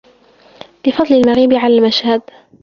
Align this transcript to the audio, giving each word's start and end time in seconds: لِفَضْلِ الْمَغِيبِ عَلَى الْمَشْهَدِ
لِفَضْلِ 0.87 1.15
الْمَغِيبِ 1.15 1.53
عَلَى 1.53 1.77
الْمَشْهَدِ 1.77 2.21